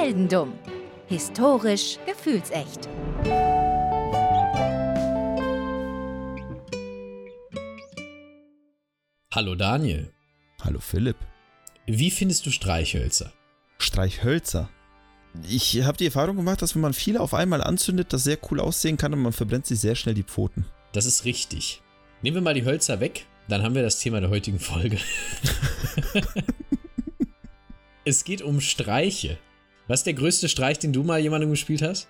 [0.00, 0.54] Heldendumm.
[1.08, 2.88] Historisch gefühlsecht.
[9.34, 10.10] Hallo Daniel.
[10.62, 11.16] Hallo Philipp.
[11.84, 13.34] Wie findest du Streichhölzer?
[13.76, 14.70] Streichhölzer.
[15.46, 18.60] Ich habe die Erfahrung gemacht, dass wenn man viele auf einmal anzündet, das sehr cool
[18.60, 20.64] aussehen kann und man verbrennt sich sehr schnell die Pfoten.
[20.92, 21.82] Das ist richtig.
[22.22, 24.96] Nehmen wir mal die Hölzer weg, dann haben wir das Thema der heutigen Folge.
[28.06, 29.36] es geht um Streiche.
[29.90, 32.06] Was ist der größte Streich, den du mal jemandem gespielt hast?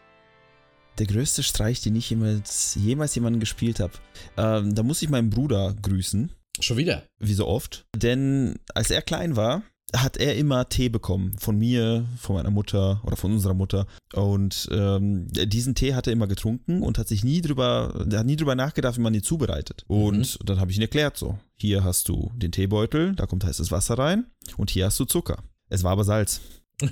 [0.98, 3.94] Der größte Streich, den ich jemals, jemals jemandem gespielt habe.
[4.36, 6.30] Ähm, da muss ich meinen Bruder grüßen.
[6.60, 7.04] Schon wieder?
[7.18, 7.86] Wie so oft.
[7.96, 9.62] Denn als er klein war,
[9.96, 11.34] hat er immer Tee bekommen.
[11.38, 13.86] Von mir, von meiner Mutter oder von unserer Mutter.
[14.12, 18.36] Und ähm, diesen Tee hat er immer getrunken und hat sich nie drüber, hat nie
[18.36, 19.86] drüber nachgedacht, wie man ihn zubereitet.
[19.86, 20.44] Und mhm.
[20.44, 21.38] dann habe ich ihn erklärt so.
[21.56, 24.26] Hier hast du den Teebeutel, da kommt heißes Wasser rein
[24.58, 25.42] und hier hast du Zucker.
[25.70, 26.42] Es war aber Salz.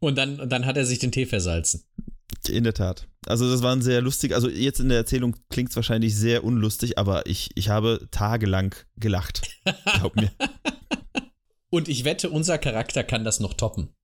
[0.00, 1.84] und dann, dann hat er sich den Tee versalzen.
[2.48, 3.06] In der Tat.
[3.26, 6.42] Also das war ein sehr lustig, also jetzt in der Erzählung klingt es wahrscheinlich sehr
[6.42, 9.42] unlustig, aber ich, ich habe tagelang gelacht.
[9.98, 10.30] Glaub mir.
[11.70, 13.94] Und ich wette, unser Charakter kann das noch toppen.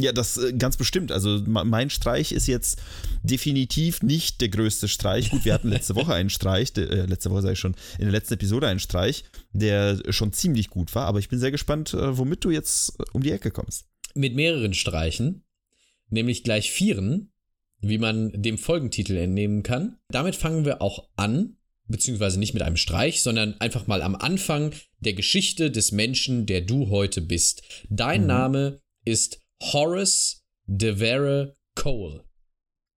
[0.00, 1.12] Ja, das äh, ganz bestimmt.
[1.12, 2.80] Also mein Streich ist jetzt
[3.22, 5.30] definitiv nicht der größte Streich.
[5.30, 8.04] Gut, wir hatten letzte Woche einen Streich, der, äh, letzte Woche sage ich schon, in
[8.04, 11.94] der letzten Episode einen Streich, der schon ziemlich gut war, aber ich bin sehr gespannt,
[11.94, 13.86] äh, womit du jetzt äh, um die Ecke kommst.
[14.14, 15.44] Mit mehreren Streichen,
[16.08, 17.32] nämlich gleich vieren,
[17.80, 19.98] wie man dem Folgentitel entnehmen kann.
[20.08, 21.56] Damit fangen wir auch an,
[21.88, 26.60] beziehungsweise nicht mit einem Streich, sondern einfach mal am Anfang der Geschichte des Menschen, der
[26.60, 27.62] du heute bist.
[27.88, 28.26] Dein mhm.
[28.26, 32.24] Name ist Horace DeVere Cole.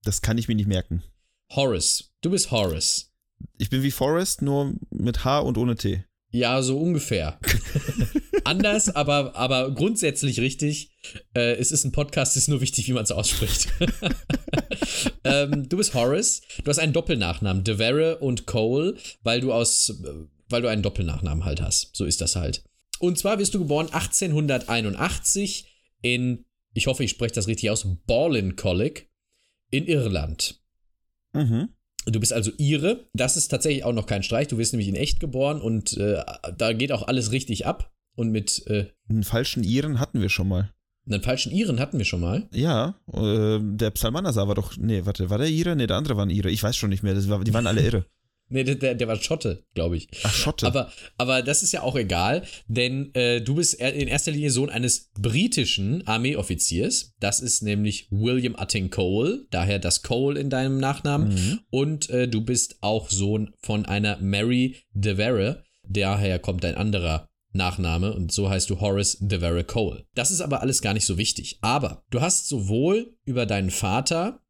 [0.04, 1.02] Das kann ich mir nicht merken.
[1.50, 2.12] Horace.
[2.20, 3.10] Du bist Horace.
[3.58, 6.04] Ich bin wie Forrest, nur mit H und ohne T.
[6.30, 7.38] Ja, so ungefähr.
[8.44, 10.92] Anders, aber, aber grundsätzlich richtig.
[11.34, 13.68] Äh, es ist ein Podcast, es ist nur wichtig, wie man es ausspricht.
[15.24, 16.42] ähm, du bist Horace.
[16.62, 20.00] Du hast einen Doppelnachnamen, DeVere und Cole, weil du aus,
[20.48, 21.94] weil du einen Doppelnachnamen halt hast.
[21.94, 22.64] So ist das halt.
[23.00, 25.66] Und zwar wirst du geboren 1881
[26.02, 26.44] in,
[26.74, 29.08] ich hoffe, ich spreche das richtig aus, Ballincollig
[29.70, 30.60] in Irland.
[31.32, 31.70] Mhm.
[32.06, 33.08] Du bist also Ire.
[33.12, 34.48] Das ist tatsächlich auch noch kein Streich.
[34.48, 36.22] Du wirst nämlich in echt geboren und äh,
[36.56, 37.92] da geht auch alles richtig ab.
[38.14, 38.66] Und mit.
[38.66, 40.72] Äh, einen falschen Iren hatten wir schon mal.
[41.06, 42.48] Einen falschen Iren hatten wir schon mal.
[42.52, 44.76] Ja, äh, der Psalmanasar war doch.
[44.76, 45.74] Nee, warte, war der Ire?
[45.74, 46.50] Nee, der andere war ein Ire.
[46.50, 47.14] Ich weiß schon nicht mehr.
[47.14, 48.06] Das war, die waren alle irre.
[48.52, 50.08] Nee, der, der war Schotte, glaube ich.
[50.22, 50.66] Ach, Schotte.
[50.66, 54.68] Aber, aber das ist ja auch egal, denn äh, du bist in erster Linie Sohn
[54.68, 57.14] eines britischen Armeeoffiziers.
[57.18, 61.34] Das ist nämlich William Utting Cole, daher das Cole in deinem Nachnamen.
[61.34, 61.60] Mhm.
[61.70, 65.64] Und äh, du bist auch Sohn von einer Mary DeVere.
[65.88, 70.04] Daher kommt ein anderer Nachname und so heißt du Horace DeVere Cole.
[70.14, 71.58] Das ist aber alles gar nicht so wichtig.
[71.60, 74.41] Aber du hast sowohl über deinen Vater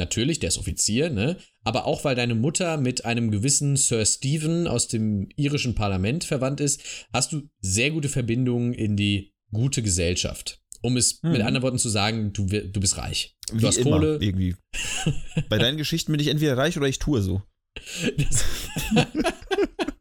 [0.00, 1.36] Natürlich, der ist Offizier, ne?
[1.62, 6.60] Aber auch weil deine Mutter mit einem gewissen Sir Stephen aus dem irischen Parlament verwandt
[6.60, 6.80] ist,
[7.12, 10.62] hast du sehr gute Verbindungen in die gute Gesellschaft.
[10.80, 11.32] Um es hm.
[11.32, 13.36] mit anderen Worten zu sagen, du, du bist reich.
[13.50, 14.18] Du Wie hast immer, Kohle.
[14.22, 14.56] Irgendwie.
[15.50, 17.42] Bei deinen Geschichten bin ich entweder reich oder ich tue so.
[18.16, 18.44] Das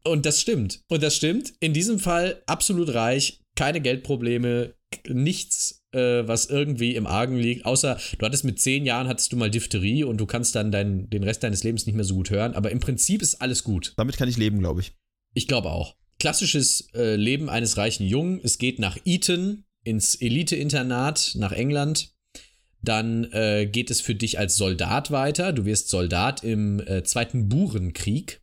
[0.05, 0.81] Und das stimmt.
[0.87, 1.53] Und das stimmt.
[1.59, 4.73] In diesem Fall absolut reich, keine Geldprobleme,
[5.07, 9.37] nichts, äh, was irgendwie im Argen liegt, außer du hattest mit zehn Jahren hattest du
[9.37, 12.29] mal Diphtherie und du kannst dann dein, den Rest deines Lebens nicht mehr so gut
[12.29, 12.53] hören.
[12.53, 13.93] Aber im Prinzip ist alles gut.
[13.97, 14.93] Damit kann ich leben, glaube ich.
[15.33, 15.95] Ich glaube auch.
[16.19, 18.39] Klassisches äh, Leben eines reichen Jungen.
[18.43, 22.13] Es geht nach Eton ins Elite-Internat nach England.
[22.81, 25.53] Dann äh, geht es für dich als Soldat weiter.
[25.53, 28.41] Du wirst Soldat im äh, Zweiten Burenkrieg.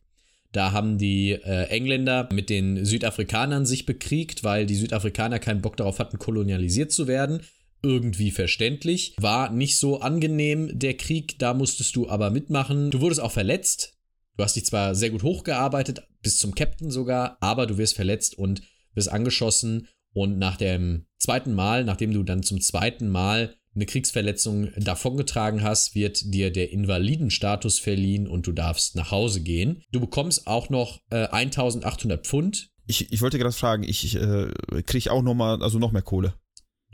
[0.51, 5.77] Da haben die äh, Engländer mit den Südafrikanern sich bekriegt, weil die Südafrikaner keinen Bock
[5.77, 7.41] darauf hatten, kolonialisiert zu werden.
[7.83, 9.15] Irgendwie verständlich.
[9.19, 11.37] War nicht so angenehm, der Krieg.
[11.39, 12.91] Da musstest du aber mitmachen.
[12.91, 13.97] Du wurdest auch verletzt.
[14.35, 18.37] Du hast dich zwar sehr gut hochgearbeitet, bis zum Captain sogar, aber du wirst verletzt
[18.37, 18.61] und
[18.93, 19.87] wirst angeschossen.
[20.13, 25.93] Und nach dem zweiten Mal, nachdem du dann zum zweiten Mal eine Kriegsverletzung davongetragen hast,
[25.93, 29.83] wird dir der Invalidenstatus verliehen und du darfst nach Hause gehen.
[29.91, 32.71] Du bekommst auch noch äh, 1800 Pfund.
[32.87, 34.47] Ich, ich wollte gerade fragen, ich, äh,
[34.85, 36.33] kriege auch noch mal, also noch mehr Kohle.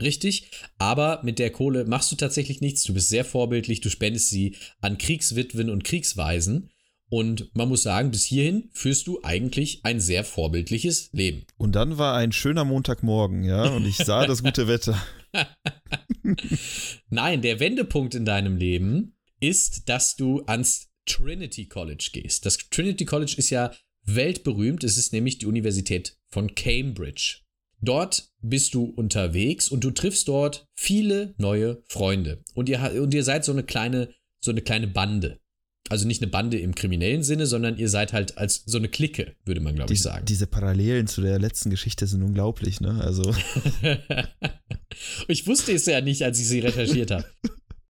[0.00, 2.82] Richtig, aber mit der Kohle machst du tatsächlich nichts.
[2.82, 6.70] Du bist sehr vorbildlich, du spendest sie an Kriegswitwen und Kriegsweisen.
[7.08, 11.44] Und man muss sagen, bis hierhin führst du eigentlich ein sehr vorbildliches Leben.
[11.56, 15.00] Und dann war ein schöner Montagmorgen, ja, und ich sah das gute Wetter.
[17.08, 22.46] Nein, der Wendepunkt in deinem Leben ist, dass du ans Trinity College gehst.
[22.46, 23.72] Das Trinity College ist ja
[24.04, 24.84] weltberühmt.
[24.84, 27.40] Es ist nämlich die Universität von Cambridge.
[27.80, 32.42] Dort bist du unterwegs und du triffst dort viele neue Freunde.
[32.54, 35.40] Und ihr, und ihr seid so eine kleine, so eine kleine Bande.
[35.90, 39.34] Also nicht eine Bande im kriminellen Sinne, sondern ihr seid halt als so eine Clique,
[39.44, 40.24] würde man, glaube ich, sagen.
[40.24, 43.00] Diese Parallelen zu der letzten Geschichte sind unglaublich, ne?
[43.02, 43.34] Also.
[45.28, 47.26] ich wusste es ja nicht, als ich sie recherchiert habe.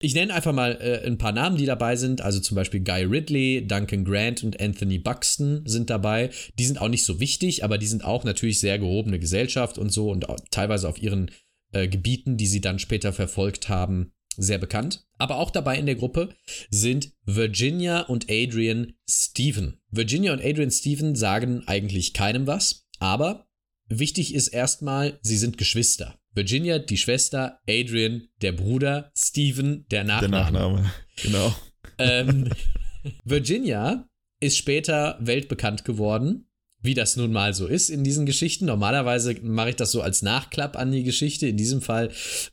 [0.01, 2.21] Ich nenne einfach mal äh, ein paar Namen, die dabei sind.
[2.21, 6.31] Also zum Beispiel Guy Ridley, Duncan Grant und Anthony Buxton sind dabei.
[6.57, 9.91] Die sind auch nicht so wichtig, aber die sind auch natürlich sehr gehobene Gesellschaft und
[9.91, 11.29] so und teilweise auf ihren
[11.71, 15.05] äh, Gebieten, die sie dann später verfolgt haben, sehr bekannt.
[15.17, 16.35] Aber auch dabei in der Gruppe
[16.69, 19.79] sind Virginia und Adrian Stephen.
[19.89, 23.47] Virginia und Adrian Stephen sagen eigentlich keinem was, aber
[23.87, 26.17] wichtig ist erstmal, sie sind Geschwister.
[26.33, 30.31] Virginia, die Schwester, Adrian, der Bruder, Stephen, der Nachname.
[30.31, 30.91] Der Nachname,
[31.21, 31.55] genau.
[31.97, 32.49] Ähm,
[33.25, 34.07] Virginia
[34.39, 36.47] ist später weltbekannt geworden
[36.81, 38.65] wie das nun mal so ist in diesen Geschichten.
[38.65, 41.47] Normalerweise mache ich das so als Nachklapp an die Geschichte.
[41.47, 42.09] In diesem Fall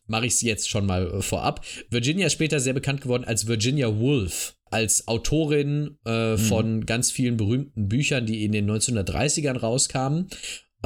[0.07, 1.65] mache ich es jetzt schon mal äh, vorab.
[1.91, 6.39] Virginia ist später sehr bekannt geworden als Virginia Woolf, als Autorin äh, mhm.
[6.39, 10.29] von ganz vielen berühmten Büchern, die in den 1930ern rauskamen.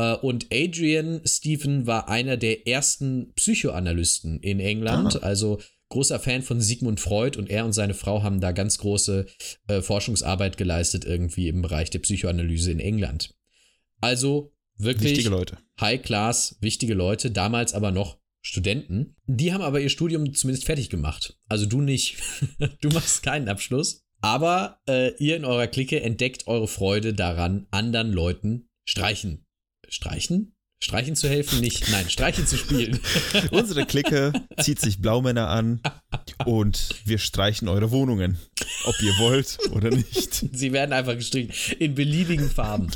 [0.00, 5.16] Uh, und Adrian Stephen war einer der ersten Psychoanalysten in England.
[5.16, 5.26] Aha.
[5.26, 5.58] Also
[5.92, 9.26] großer Fan von Sigmund Freud und er und seine Frau haben da ganz große
[9.68, 13.34] äh, Forschungsarbeit geleistet, irgendwie im Bereich der Psychoanalyse in England.
[14.00, 15.58] Also wirklich wichtige Leute.
[15.80, 19.16] High Class, wichtige Leute, damals aber noch Studenten.
[19.26, 21.38] Die haben aber ihr Studium zumindest fertig gemacht.
[21.48, 22.16] Also du nicht.
[22.80, 24.02] du machst keinen Abschluss.
[24.22, 29.46] Aber äh, ihr in eurer Clique entdeckt eure Freude daran, anderen Leuten streichen.
[29.88, 30.54] Streichen?
[30.82, 31.88] Streichen zu helfen nicht.
[31.92, 32.98] Nein, Streichen zu spielen.
[33.52, 35.80] Unsere Clique zieht sich Blaumänner an
[36.44, 38.36] und wir streichen eure Wohnungen.
[38.84, 40.44] Ob ihr wollt oder nicht.
[40.52, 41.52] Sie werden einfach gestrichen.
[41.78, 42.90] In beliebigen Farben.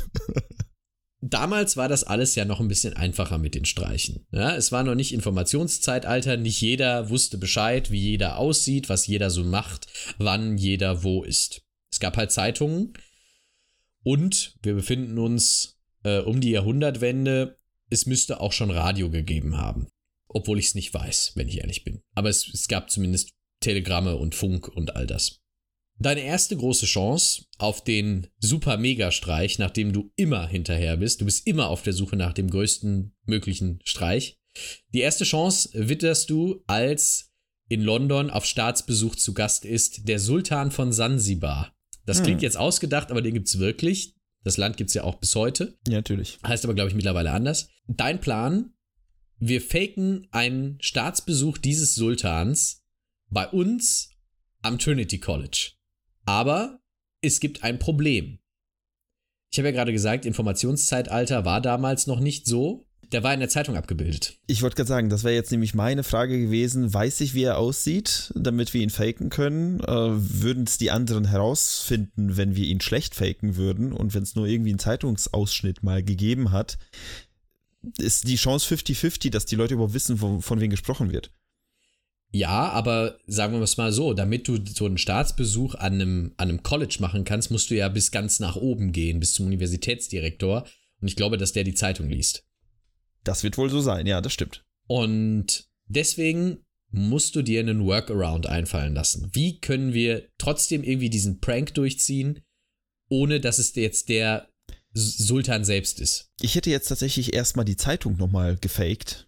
[1.21, 4.27] Damals war das alles ja noch ein bisschen einfacher mit den Streichen.
[4.31, 9.29] Ja, es war noch nicht Informationszeitalter, nicht jeder wusste Bescheid, wie jeder aussieht, was jeder
[9.29, 9.87] so macht,
[10.17, 11.61] wann jeder wo ist.
[11.89, 12.91] Es gab halt Zeitungen
[14.03, 17.57] und wir befinden uns äh, um die Jahrhundertwende
[17.89, 19.87] es müsste auch schon Radio gegeben haben.
[20.27, 22.01] Obwohl ich es nicht weiß, wenn ich ehrlich bin.
[22.13, 23.31] Aber es, es gab zumindest
[23.61, 25.39] Telegramme und Funk und all das.
[25.99, 31.69] Deine erste große Chance auf den Super-Mega-Streich, nachdem du immer hinterher bist, du bist immer
[31.69, 34.37] auf der Suche nach dem größten möglichen Streich.
[34.93, 37.31] Die erste Chance witterst du, als
[37.67, 41.73] in London auf Staatsbesuch zu Gast ist der Sultan von Sansibar.
[42.05, 42.25] Das hm.
[42.25, 44.13] klingt jetzt ausgedacht, aber den gibt es wirklich.
[44.43, 45.77] Das Land gibt es ja auch bis heute.
[45.87, 46.37] Ja, natürlich.
[46.45, 47.69] Heißt aber, glaube ich, mittlerweile anders.
[47.87, 48.73] Dein Plan,
[49.39, 52.83] wir faken einen Staatsbesuch dieses Sultans
[53.29, 54.09] bei uns
[54.61, 55.71] am Trinity College.
[56.25, 56.81] Aber
[57.21, 58.39] es gibt ein Problem.
[59.51, 62.83] Ich habe ja gerade gesagt, Informationszeitalter war damals noch nicht so.
[63.13, 64.37] Der war in der Zeitung abgebildet.
[64.47, 66.93] Ich wollte gerade sagen, das wäre jetzt nämlich meine Frage gewesen.
[66.93, 69.79] Weiß ich, wie er aussieht, damit wir ihn faken können?
[69.79, 73.93] Äh, würden es die anderen herausfinden, wenn wir ihn schlecht faken würden?
[73.93, 76.77] Und wenn es nur irgendwie einen Zeitungsausschnitt mal gegeben hat,
[77.97, 81.31] ist die Chance 50-50, dass die Leute überhaupt wissen, von, von wem gesprochen wird.
[82.31, 86.49] Ja, aber sagen wir es mal so, damit du so einen Staatsbesuch an einem, an
[86.49, 90.67] einem College machen kannst, musst du ja bis ganz nach oben gehen, bis zum Universitätsdirektor.
[90.99, 92.45] Und ich glaube, dass der die Zeitung liest.
[93.23, 94.65] Das wird wohl so sein, ja, das stimmt.
[94.87, 99.29] Und deswegen musst du dir einen Workaround einfallen lassen.
[99.33, 102.41] Wie können wir trotzdem irgendwie diesen Prank durchziehen,
[103.09, 104.49] ohne dass es jetzt der
[104.97, 106.29] Sultan selbst ist?
[106.41, 109.27] Ich hätte jetzt tatsächlich erstmal die Zeitung nochmal gefaked,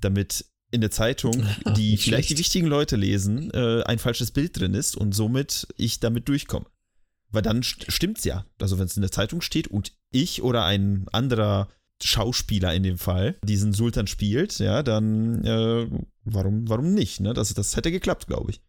[0.00, 1.46] damit in der Zeitung,
[1.76, 6.00] die vielleicht die wichtigen Leute lesen, äh, ein falsches Bild drin ist und somit ich
[6.00, 6.66] damit durchkomme.
[7.30, 8.44] Weil dann st stimmt's ja.
[8.60, 11.68] Also wenn es in der Zeitung steht und ich oder ein anderer
[12.02, 15.86] Schauspieler in dem Fall diesen Sultan spielt, ja, dann äh,
[16.24, 17.20] warum, warum nicht?
[17.20, 17.34] Ne?
[17.34, 18.60] Das, das hätte geklappt, glaube ich.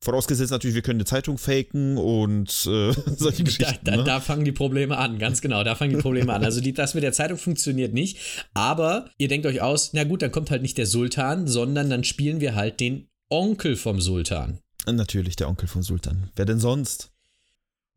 [0.00, 3.84] Vorausgesetzt natürlich, wir können eine Zeitung faken und äh, solche Geschichten.
[3.84, 4.04] Da, da, ne?
[4.04, 6.44] da, fangen die Probleme an, ganz genau, da fangen die Probleme an.
[6.44, 8.18] Also die, das mit der Zeitung funktioniert nicht,
[8.52, 12.04] aber ihr denkt euch aus, na gut, dann kommt halt nicht der Sultan, sondern dann
[12.04, 14.60] spielen wir halt den Onkel vom Sultan.
[14.86, 16.30] Natürlich, der Onkel vom Sultan.
[16.36, 17.10] Wer denn sonst?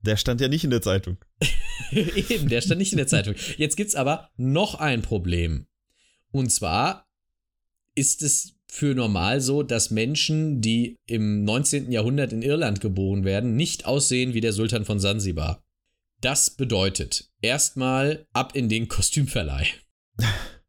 [0.01, 1.17] Der stand ja nicht in der Zeitung.
[1.91, 3.35] Eben, der stand nicht in der Zeitung.
[3.57, 5.67] Jetzt gibt es aber noch ein Problem.
[6.31, 7.07] Und zwar
[7.95, 11.91] ist es für normal so, dass Menschen, die im 19.
[11.91, 15.63] Jahrhundert in Irland geboren werden, nicht aussehen wie der Sultan von Sansibar.
[16.21, 19.67] Das bedeutet erstmal ab in den Kostümverleih.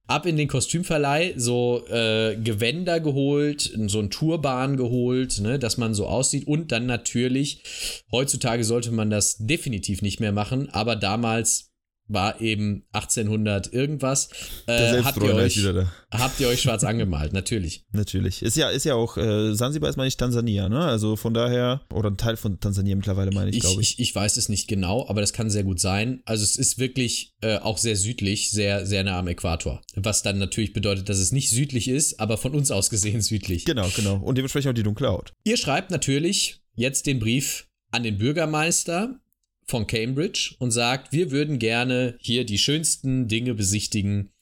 [0.06, 5.94] ab in den Kostümverleih, so äh, Gewänder geholt, so ein Turban geholt, ne, dass man
[5.94, 6.46] so aussieht.
[6.46, 7.62] Und dann natürlich,
[8.10, 11.69] heutzutage sollte man das definitiv nicht mehr machen, aber damals
[12.10, 14.28] war eben 1800 irgendwas.
[14.66, 15.64] Äh, habt, ihr euch,
[16.10, 17.84] habt ihr euch schwarz angemalt, natürlich.
[17.92, 18.42] Natürlich.
[18.42, 20.80] Ist ja, ist ja auch, äh, Sansibar ist, meine ich, Tansania, ne?
[20.80, 23.92] Also von daher, oder ein Teil von Tansania mittlerweile, meine ich, Ich, glaube ich.
[23.92, 26.20] ich, ich weiß es nicht genau, aber das kann sehr gut sein.
[26.24, 29.80] Also es ist wirklich äh, auch sehr südlich, sehr, sehr nah am Äquator.
[29.94, 33.64] Was dann natürlich bedeutet, dass es nicht südlich ist, aber von uns aus gesehen südlich.
[33.64, 34.16] Genau, genau.
[34.16, 35.32] Und dementsprechend auch die dunkle Haut.
[35.44, 39.20] Ihr schreibt natürlich jetzt den Brief an den Bürgermeister
[39.66, 44.32] von Cambridge und sagt, wir würden gerne hier die schönsten Dinge besichtigen.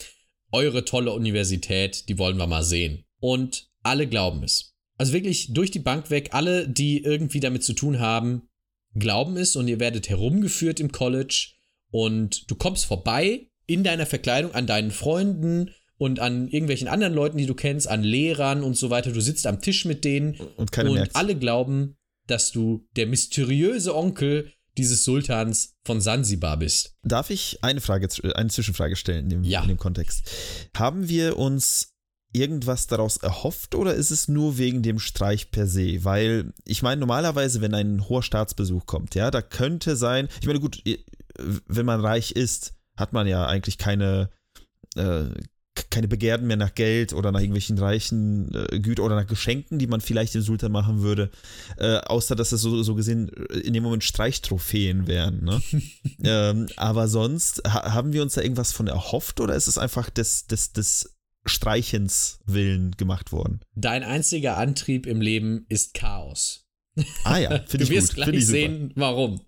[0.50, 3.04] Eure tolle Universität, die wollen wir mal sehen.
[3.20, 4.74] Und alle glauben es.
[4.96, 8.48] Also wirklich durch die Bank weg, alle, die irgendwie damit zu tun haben,
[8.94, 11.50] glauben es und ihr werdet herumgeführt im College
[11.90, 17.38] und du kommst vorbei in deiner Verkleidung an deinen Freunden und an irgendwelchen anderen Leuten,
[17.38, 19.12] die du kennst, an Lehrern und so weiter.
[19.12, 21.14] Du sitzt am Tisch mit denen Und und merkt's.
[21.14, 21.96] alle glauben,
[22.26, 26.96] dass du der mysteriöse Onkel dieses Sultans von Sansibar bist.
[27.02, 29.62] Darf ich eine Frage, eine Zwischenfrage stellen in dem, Ja.
[29.62, 30.30] in dem Kontext?
[30.76, 31.92] Haben wir uns
[32.32, 36.04] irgendwas daraus erhofft oder ist es nur wegen dem Streich per se?
[36.04, 40.60] Weil, ich meine, normalerweise, wenn ein hoher Staatsbesuch kommt, ja, da könnte sein, ich meine,
[40.60, 40.82] gut,
[41.66, 44.30] wenn man reich ist, hat man ja eigentlich keine,
[44.96, 45.24] äh,
[45.90, 49.86] keine Begehren mehr nach Geld oder nach irgendwelchen reichen äh, Gütern oder nach Geschenken, die
[49.86, 51.30] man vielleicht dem Sultan machen würde,
[51.76, 55.44] äh, außer dass es so, so gesehen äh, in dem Moment Streichtrophäen wären.
[55.44, 55.62] Ne?
[56.24, 60.10] ähm, aber sonst, ha haben wir uns da irgendwas von erhofft oder ist es einfach
[60.10, 61.16] des, des, des
[61.46, 63.60] Streichens willen gemacht worden?
[63.74, 66.67] Dein einziger Antrieb im Leben ist Chaos.
[67.24, 68.14] Ah ja, finde Du ich wirst gut.
[68.16, 68.58] gleich Finde ich super.
[68.58, 69.40] sehen, warum.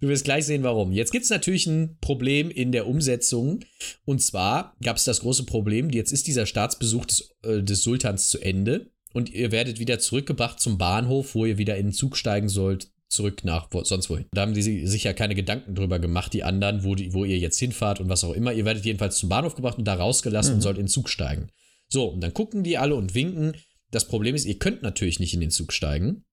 [0.00, 0.92] Du wirst gleich sehen, warum.
[0.92, 3.60] Jetzt gibt es natürlich ein Problem in der Umsetzung.
[4.04, 8.28] Und zwar gab es das große Problem, jetzt ist dieser Staatsbesuch des, äh, des Sultans
[8.30, 12.16] zu Ende und ihr werdet wieder zurückgebracht zum Bahnhof, wo ihr wieder in den Zug
[12.16, 14.24] steigen sollt, zurück nach wo, sonst wohin.
[14.32, 17.24] Da haben die si- sich ja keine Gedanken drüber gemacht, die anderen, wo, die, wo
[17.26, 18.52] ihr jetzt hinfahrt und was auch immer.
[18.54, 21.48] Ihr werdet jedenfalls zum Bahnhof gebracht und da rausgelassen und sollt in den Zug steigen.
[21.90, 23.54] So, und dann gucken die alle und winken.
[23.90, 26.24] Das Problem ist, ihr könnt natürlich nicht in den Zug steigen,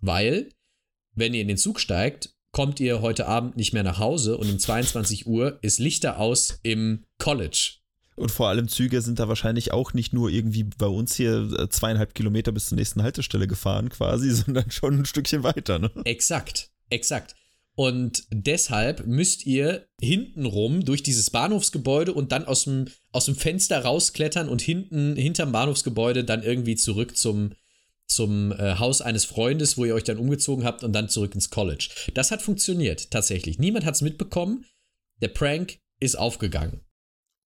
[0.00, 0.50] weil
[1.14, 4.50] wenn ihr in den Zug steigt, kommt ihr heute Abend nicht mehr nach Hause und
[4.50, 7.80] um 22 Uhr ist Lichter aus im College.
[8.16, 11.68] Und vor allem Züge sind da wahrscheinlich auch nicht nur irgendwie bei uns hier äh,
[11.68, 15.78] zweieinhalb Kilometer bis zur nächsten Haltestelle gefahren quasi, sondern schon ein Stückchen weiter.
[15.78, 15.90] Ne?
[16.04, 17.34] Exakt, exakt.
[17.76, 23.84] Und deshalb müsst ihr hintenrum durch dieses Bahnhofsgebäude und dann aus dem, aus dem Fenster
[23.84, 27.52] rausklettern und hinten, hinterm Bahnhofsgebäude dann irgendwie zurück zum,
[28.10, 31.50] zum äh, Haus eines Freundes, wo ihr euch dann umgezogen habt und dann zurück ins
[31.50, 31.88] College.
[32.14, 33.58] Das hat funktioniert, tatsächlich.
[33.58, 34.64] Niemand hat es mitbekommen.
[35.22, 36.80] Der Prank ist aufgegangen.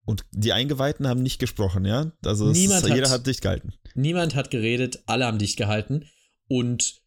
[0.04, 2.12] Und die Eingeweihten haben nicht gesprochen, ja?
[2.24, 3.72] Also es Niemand ist, hat- jeder hat dicht gehalten.
[3.94, 6.04] Niemand hat geredet, alle haben dicht gehalten.
[6.46, 7.00] Und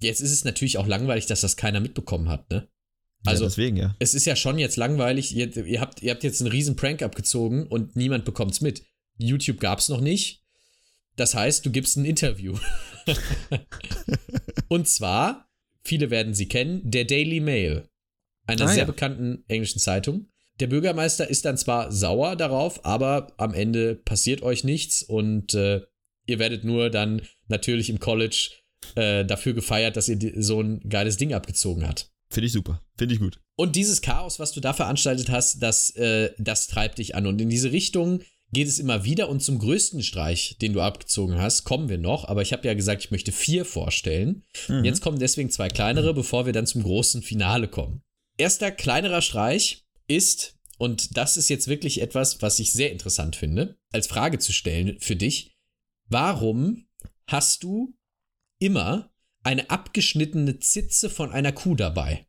[0.00, 2.68] jetzt ist es natürlich auch langweilig, dass das keiner mitbekommen hat, ne?
[3.24, 3.96] Also, ja, deswegen, ja.
[3.98, 5.34] es ist ja schon jetzt langweilig.
[5.34, 8.84] Ihr, ihr, habt, ihr habt jetzt einen riesen Prank abgezogen und niemand bekommt's mit.
[9.16, 10.37] YouTube gab's noch nicht.
[11.18, 12.56] Das heißt, du gibst ein Interview.
[14.68, 15.48] und zwar,
[15.84, 17.88] viele werden sie kennen, der Daily Mail.
[18.46, 18.84] Einer Ah, sehr ja.
[18.84, 20.28] bekannten englischen Zeitung.
[20.60, 25.82] Der Bürgermeister ist dann zwar sauer darauf, aber am Ende passiert euch nichts und äh,
[26.26, 28.50] ihr werdet nur dann natürlich im College
[28.94, 32.10] äh, dafür gefeiert, dass ihr so ein geiles Ding abgezogen habt.
[32.30, 32.82] Finde ich super.
[32.96, 33.40] Finde ich gut.
[33.56, 37.26] Und dieses Chaos, was du da veranstaltet hast, das, äh, das treibt dich an.
[37.26, 38.20] Und in diese Richtung
[38.52, 39.28] geht es immer wieder.
[39.28, 42.26] Und zum größten Streich, den du abgezogen hast, kommen wir noch.
[42.26, 44.44] Aber ich habe ja gesagt, ich möchte vier vorstellen.
[44.68, 44.84] Mhm.
[44.84, 48.02] Jetzt kommen deswegen zwei kleinere, bevor wir dann zum großen Finale kommen.
[48.36, 53.76] Erster kleinerer Streich ist, und das ist jetzt wirklich etwas, was ich sehr interessant finde,
[53.92, 55.56] als Frage zu stellen für dich.
[56.06, 56.86] Warum
[57.26, 57.94] hast du
[58.58, 59.10] immer
[59.42, 62.26] eine abgeschnittene Zitze von einer Kuh dabei?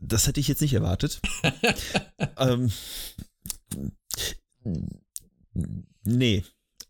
[0.00, 1.20] Das hätte ich jetzt nicht erwartet.
[2.38, 2.72] ähm,
[6.04, 6.44] nee.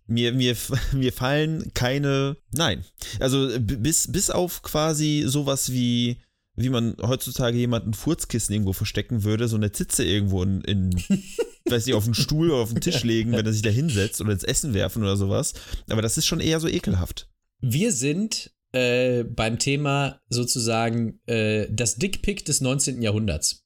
[0.07, 0.57] Mir, mir,
[0.93, 2.37] mir fallen keine.
[2.53, 2.85] Nein.
[3.21, 6.19] Also bis, bis auf quasi sowas wie,
[6.57, 10.91] wie man heutzutage jemanden Furzkissen irgendwo verstecken würde, so eine Zitze irgendwo in, in
[11.69, 14.21] weiß nicht, auf den Stuhl oder auf den Tisch legen, wenn er sich da hinsetzt
[14.21, 15.55] oder ins Essen werfen oder sowas.
[15.89, 17.29] Aber das ist schon eher so ekelhaft.
[17.61, 23.01] Wir sind äh, beim Thema sozusagen äh, das Dickpick des 19.
[23.03, 23.64] Jahrhunderts.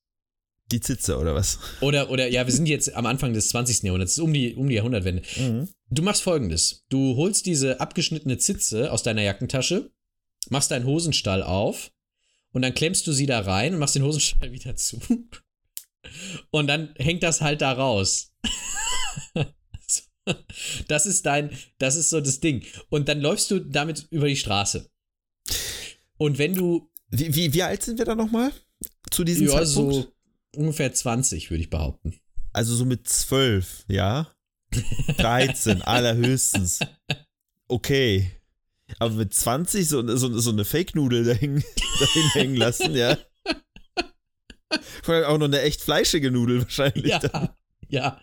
[0.71, 1.59] Die Zitze oder was?
[1.81, 3.85] Oder, oder ja, wir sind jetzt am Anfang des 20.
[3.85, 5.23] Jahrhunderts, um die, um die Jahrhundertwende.
[5.91, 9.91] Du machst folgendes: Du holst diese abgeschnittene Zitze aus deiner Jackentasche,
[10.51, 11.91] machst deinen Hosenstall auf
[12.53, 15.01] und dann klemmst du sie da rein und machst den Hosenstall wieder zu.
[16.51, 18.33] Und dann hängt das halt da raus.
[20.89, 22.63] Das ist dein, das ist so das Ding.
[22.91, 24.91] Und dann läufst du damit über die Straße.
[26.19, 28.53] Und wenn du, Wie, wie, wie alt sind wir da nochmal?
[29.11, 29.95] zu diesem Ja, Zeitpunkt?
[29.95, 30.13] so
[30.59, 32.15] ungefähr 20, würde ich behaupten.
[32.53, 34.29] Also so mit 12, ja?
[35.17, 36.81] 13, allerhöchstens.
[37.69, 38.31] Okay.
[38.99, 41.63] Aber mit 20 so, so, so eine Fake-Nudel dahin,
[42.01, 43.17] dahin hängen lassen, ja?
[45.03, 47.07] Vor allem auch noch eine echt fleischige Nudel wahrscheinlich.
[47.07, 47.49] Ja, dann.
[47.89, 48.21] ja.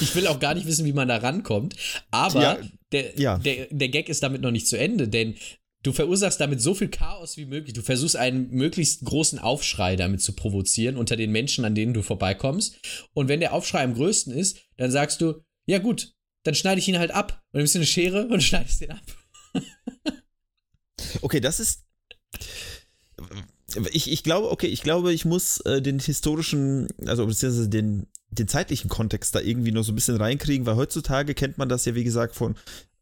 [0.00, 1.76] Ich will auch gar nicht wissen, wie man da rankommt.
[2.10, 2.58] Aber Ja,
[2.92, 3.38] der, ja.
[3.38, 5.36] der, der Gag ist damit noch nicht zu Ende, denn
[5.84, 7.74] du verursachst damit so viel Chaos wie möglich.
[7.74, 12.02] Du versuchst einen möglichst großen Aufschrei damit zu provozieren unter den Menschen, an denen du
[12.02, 12.80] vorbeikommst.
[13.12, 16.88] Und wenn der Aufschrei am größten ist, dann sagst du, ja gut, dann schneide ich
[16.88, 17.42] ihn halt ab.
[17.52, 19.02] Und nimmst du eine Schere und schneidest den ab.
[21.20, 21.84] Okay, das ist.
[23.92, 28.48] Ich, ich glaube, okay, ich glaube, ich muss äh, den historischen, also beziehungsweise den, den
[28.48, 31.94] zeitlichen Kontext da irgendwie noch so ein bisschen reinkriegen, weil heutzutage kennt man das ja,
[31.94, 32.56] wie gesagt, von,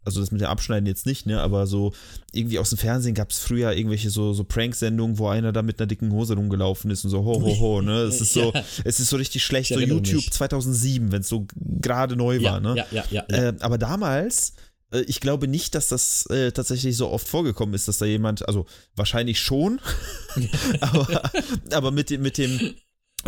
[0.05, 1.93] also das mit dem Abschneiden jetzt nicht, ne, aber so
[2.33, 5.81] irgendwie aus dem Fernsehen gab es früher irgendwelche so, so Prank-Sendungen, wo einer da mit
[5.81, 8.65] einer dicken Hose rumgelaufen ist und so, ho, ho, ho, ne, es ist so, Ja.
[8.85, 10.33] es ist so richtig schlecht, so YouTube mich.
[10.33, 12.75] 2007, wenn es so gerade neu war, ja, ne.
[12.77, 13.37] ja, ja, ja, ja.
[13.49, 14.55] Äh, aber damals,
[14.93, 18.47] äh, ich glaube nicht, dass das äh, tatsächlich so oft vorgekommen ist, dass da jemand,
[18.47, 18.67] also
[18.97, 19.81] wahrscheinlich schon,
[20.81, 21.31] aber,
[21.73, 22.75] aber mit dem, mit dem,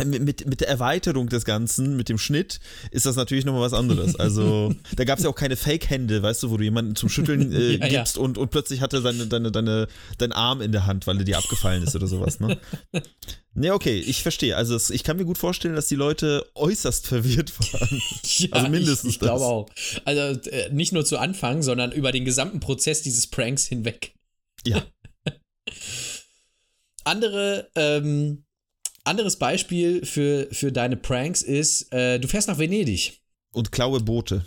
[0.03, 2.59] mit, mit, der Erweiterung des Ganzen, mit dem Schnitt,
[2.91, 4.15] ist das natürlich nochmal was anderes.
[4.15, 7.51] Also, da gab es ja auch keine Fake-Hände, weißt du, wo du jemanden zum Schütteln
[7.53, 7.99] äh, Ja, ja.
[7.99, 9.87] gibst Und, und plötzlich hat er deine, deine,
[10.17, 12.57] deinen Arm in der Hand, weil er dir abgefallen ist oder sowas, ne?
[13.57, 14.57] Ne, okay, ich verstehe.
[14.57, 18.01] Also, es, ich kann mir gut vorstellen, dass die Leute äußerst verwirrt waren.
[18.37, 19.47] Ja, Also mindestens ich, ich glaube das.
[19.47, 19.69] auch.
[20.03, 24.13] Also äh, nicht nur zu Anfang, sondern über den gesamten Prozess dieses Pranks hinweg.
[24.65, 24.83] Ja.
[27.05, 28.44] Andere, ähm,
[29.05, 33.21] anderes Beispiel für, für deine Pranks ist, äh, du fährst nach Venedig.
[33.53, 34.45] Und klaue Boote.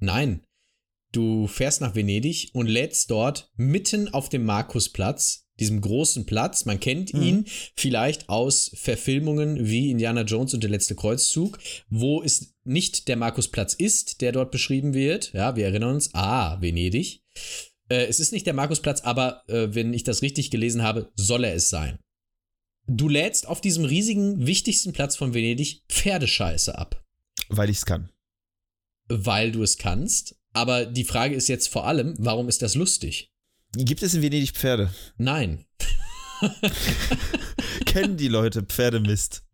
[0.00, 0.42] Nein.
[1.12, 6.80] Du fährst nach Venedig und lädst dort mitten auf dem Markusplatz, diesem großen Platz, man
[6.80, 7.22] kennt Mhm.
[7.22, 7.44] ihn
[7.76, 13.74] vielleicht aus Verfilmungen wie Indiana Jones und der letzte Kreuzzug, wo es nicht der Markusplatz
[13.74, 15.32] ist, der dort beschrieben wird.
[15.34, 17.22] Ja, wir erinnern uns, ah, Venedig.
[17.88, 21.44] Äh, es ist nicht der Markusplatz, aber äh, wenn ich das richtig gelesen habe, soll
[21.44, 21.98] er es sein.
[22.92, 27.04] Du lädst auf diesem riesigen, wichtigsten Platz von Venedig Pferdescheiße ab
[27.48, 28.10] Weil ich es kann.
[29.08, 30.34] weil du es kannst.
[30.52, 33.30] Aber die Frage ist jetzt vor allem, warum ist das lustig?
[33.76, 34.92] Gibt es in Venedig Pferde?
[35.16, 35.64] Nein.
[37.86, 39.44] Kennen die Leute Pferdemist?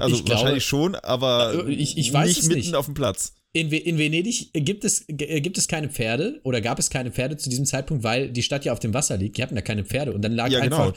[0.00, 2.74] Also Ich glaube- wahrscheinlich schon, aber Äh, ich- ich weiß nicht es mitten nicht.
[2.74, 3.34] auf dem Platz.
[3.52, 7.36] In, in Venedig gibt es, g- gibt es keine Pferde oder gab es keine Pferde
[7.36, 9.36] zu diesem Zeitpunkt, weil die Stadt ja auf dem Wasser liegt.
[9.38, 10.92] Die hatten da keine Pferde und dann lag Ja, genau.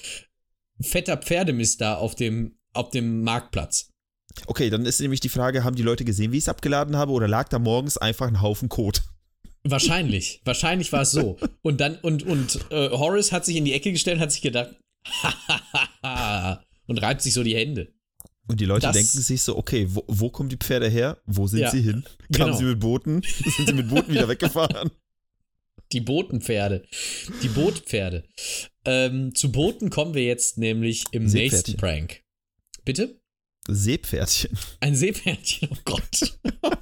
[0.82, 3.90] Fetter Pferdemist da auf dem, auf dem Marktplatz.
[4.46, 7.12] Okay, dann ist nämlich die Frage, haben die Leute gesehen, wie ich es abgeladen habe
[7.12, 9.02] oder lag da morgens einfach ein Haufen Kot?
[9.63, 10.42] Wahrscheinlich.
[10.46, 11.38] Wahrscheinlich war es so.
[11.63, 14.42] Und dann, und, und äh, Horace hat sich in die Ecke gestellt und hat sich
[14.42, 14.76] gedacht,
[16.88, 17.94] und reibt sich so die Hände.
[18.48, 21.18] Und die Leute Das- denken sich so, okay, wo, wo kommen die Pferde her?
[21.26, 22.04] Wo sind Ja, sie hin?
[22.32, 22.58] Kamen genau.
[22.58, 23.22] sie mit Booten?
[23.58, 24.92] Sind sie mit Booten wieder weggefahren?
[25.91, 26.84] Die Botenpferde.
[27.41, 28.23] Die Bootpferde.
[28.86, 32.23] Ähm, zu Booten kommen wir jetzt nämlich im nächsten Prank.
[32.84, 33.19] Bitte?
[33.67, 34.58] Seepferdchen.
[34.80, 36.39] Ein Seepferdchen, oh Gott.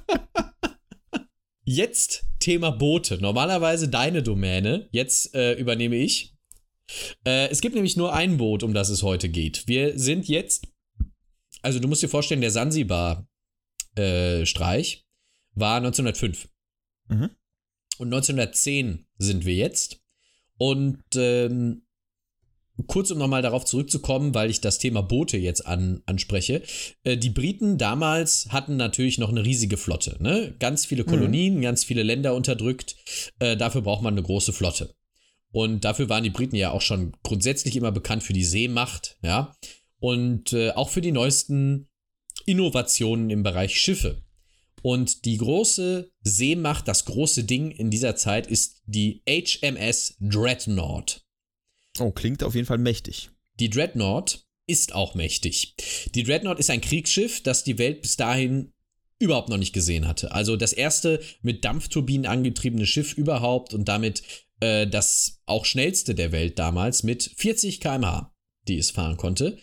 [1.68, 3.18] Jetzt Thema Boote.
[3.18, 4.88] Normalerweise deine Domäne.
[4.92, 6.32] Jetzt äh, übernehme ich.
[7.24, 9.66] Äh, es gibt nämlich nur ein Boot, um das es heute geht.
[9.66, 10.68] Wir sind jetzt.
[11.62, 15.04] Also, du musst dir vorstellen, der Sansibar-Streich
[15.54, 16.48] war 1905.
[17.08, 17.30] Mhm.
[17.98, 20.00] Und 1910 sind wir jetzt.
[20.58, 21.82] Und ähm,
[22.86, 26.62] kurz um nochmal darauf zurückzukommen, weil ich das Thema Boote jetzt an, anspreche.
[27.04, 30.16] Äh, die Briten damals hatten natürlich noch eine riesige Flotte.
[30.20, 30.54] Ne?
[30.58, 32.96] Ganz viele Kolonien, ganz viele Länder unterdrückt.
[33.38, 34.94] Äh, dafür braucht man eine große Flotte.
[35.52, 39.56] Und dafür waren die Briten ja auch schon grundsätzlich immer bekannt für die Seemacht, ja.
[39.98, 41.88] Und äh, auch für die neuesten
[42.44, 44.22] Innovationen im Bereich Schiffe.
[44.86, 51.24] Und die große Seemacht, das große Ding in dieser Zeit ist die HMS Dreadnought.
[51.98, 53.30] Oh, klingt auf jeden Fall mächtig.
[53.58, 55.74] Die Dreadnought ist auch mächtig.
[56.14, 58.74] Die Dreadnought ist ein Kriegsschiff, das die Welt bis dahin
[59.18, 60.30] überhaupt noch nicht gesehen hatte.
[60.30, 64.22] Also das erste mit Dampfturbinen angetriebene Schiff überhaupt und damit
[64.60, 68.32] äh, das auch schnellste der Welt damals mit 40 km/h,
[68.68, 69.58] die es fahren konnte.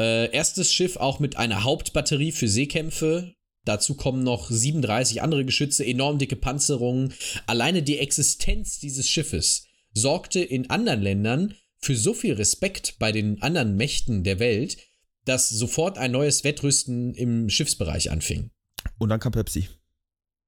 [0.00, 3.34] Äh, erstes Schiff auch mit einer Hauptbatterie für Seekämpfe.
[3.64, 7.14] Dazu kommen noch 37 andere Geschütze, enorm dicke Panzerungen.
[7.46, 13.40] Alleine die Existenz dieses Schiffes sorgte in anderen Ländern für so viel Respekt bei den
[13.42, 14.76] anderen Mächten der Welt,
[15.24, 18.50] dass sofort ein neues Wettrüsten im Schiffsbereich anfing.
[18.98, 19.68] Und dann kam Pepsi.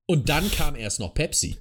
[0.07, 1.57] Und dann kam erst noch Pepsi.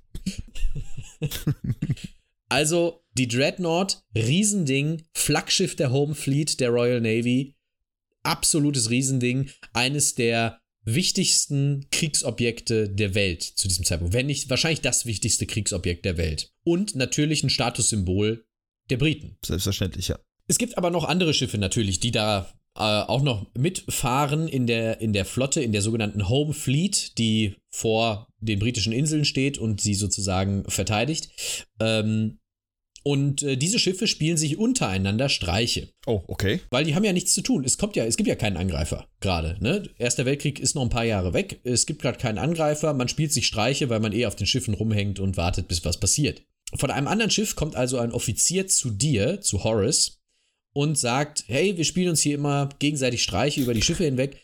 [2.50, 7.56] also die Dreadnought, Riesending, Flaggschiff der Home Fleet der Royal Navy,
[8.24, 14.14] absolutes Riesending, eines der wichtigsten Kriegsobjekte der Welt zu diesem Zeitpunkt.
[14.14, 16.52] Wenn nicht wahrscheinlich das wichtigste Kriegsobjekt der Welt.
[16.64, 18.46] Und natürlich ein Statussymbol
[18.90, 19.38] der Briten.
[19.44, 20.20] Selbstverständlich, ja.
[20.48, 25.02] Es gibt aber noch andere Schiffe natürlich, die da äh, auch noch mitfahren in der,
[25.02, 29.82] in der Flotte, in der sogenannten Home Fleet, die vor den britischen Inseln steht und
[29.82, 31.30] sie sozusagen verteidigt.
[31.80, 32.40] Ähm,
[33.08, 35.90] und äh, diese Schiffe spielen sich untereinander Streiche.
[36.08, 36.62] Oh, okay.
[36.72, 37.64] Weil die haben ja nichts zu tun.
[37.64, 39.58] Es kommt ja, es gibt ja keinen Angreifer gerade.
[39.60, 39.88] Ne?
[40.00, 41.60] Erster Weltkrieg ist noch ein paar Jahre weg.
[41.64, 42.96] Es gibt gerade keinen Angreifer.
[42.96, 46.00] Man spielt sich Streiche, weil man eh auf den Schiffen rumhängt und wartet, bis was
[46.00, 46.42] passiert.
[46.74, 50.20] Von einem anderen Schiff kommt also ein Offizier zu dir, zu Horace,
[50.74, 54.42] und sagt: Hey, wir spielen uns hier immer gegenseitig Streiche über die Schiffe hinweg.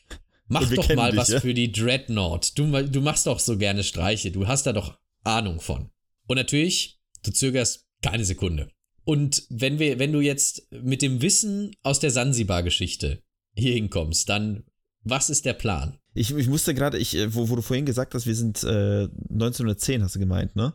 [0.48, 1.40] Mach doch mal dich, was ja?
[1.40, 2.56] für die Dreadnought.
[2.60, 4.30] Du, du machst doch so gerne Streiche.
[4.30, 5.90] Du hast da doch Ahnung von.
[6.28, 8.70] Und natürlich, du zögerst keine Sekunde.
[9.04, 13.22] Und wenn wir, wenn du jetzt mit dem Wissen aus der Sansibar-Geschichte
[13.56, 14.64] hier hinkommst, dann
[15.04, 15.98] was ist der Plan?
[16.14, 19.08] Ich, ich musste gerade, ich, äh, wo, wo du vorhin gesagt hast, wir sind äh,
[19.32, 20.74] 1910, hast du gemeint, ne?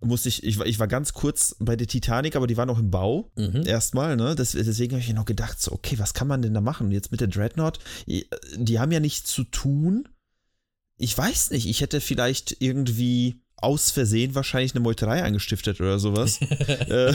[0.00, 2.78] Musste ich, ich, war- ich war ganz kurz bei der Titanic, aber die war noch
[2.78, 3.30] im Bau.
[3.36, 3.62] Mhm.
[3.64, 4.34] Erstmal, ne?
[4.34, 6.90] Das, deswegen habe ich noch gedacht, so, okay, was kann man denn da machen?
[6.92, 10.06] Jetzt mit der Dreadnought, die haben ja nichts zu tun.
[10.98, 16.40] Ich weiß nicht, ich hätte vielleicht irgendwie aus Versehen wahrscheinlich eine Meuterei angestiftet oder sowas.
[16.40, 17.12] äh,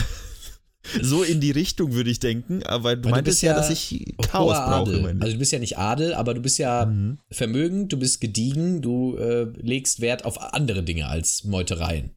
[1.01, 4.15] so in die Richtung würde ich denken, aber du du meintest ja, ja dass ich
[4.21, 4.91] Chaos brauche.
[4.93, 5.17] Adel.
[5.19, 7.19] Also du bist ja nicht Adel, aber du bist ja Mhm.
[7.29, 12.15] vermögend, du bist gediegen, du äh, legst Wert auf andere Dinge als Meutereien.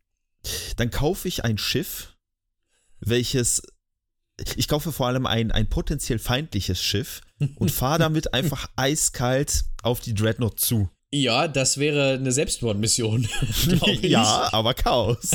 [0.77, 2.17] dann kaufe ich ein Schiff,
[3.01, 3.63] welches
[4.57, 7.21] ich kaufe vor allem ein, ein potenziell feindliches Schiff
[7.57, 10.89] und fahre damit einfach eiskalt auf die Dreadnought zu.
[11.15, 13.29] Ja, das wäre eine Selbstmordmission,
[14.03, 15.33] ja, aber Chaos.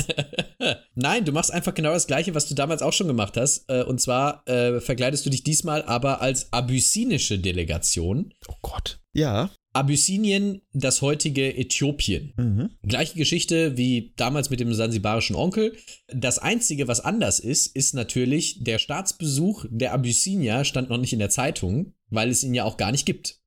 [0.96, 3.70] Nein, du machst einfach genau das Gleiche, was du damals auch schon gemacht hast.
[3.70, 8.34] Äh, und zwar äh, verkleidest du dich diesmal aber als abyssinische Delegation.
[8.48, 8.98] Oh Gott.
[9.12, 9.50] Ja.
[9.72, 12.32] Abyssinien, das heutige Äthiopien.
[12.36, 12.70] Mhm.
[12.82, 15.76] Gleiche Geschichte wie damals mit dem sansibarischen Onkel.
[16.12, 21.20] Das Einzige, was anders ist, ist natürlich, der Staatsbesuch der Abyssinier stand noch nicht in
[21.20, 23.38] der Zeitung, weil es ihn ja auch gar nicht gibt.